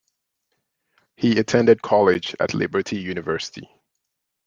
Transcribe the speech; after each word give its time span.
He 1.15 1.37
attended 1.37 1.83
college 1.83 2.35
at 2.39 2.55
Liberty 2.55 2.97
University. 2.99 3.69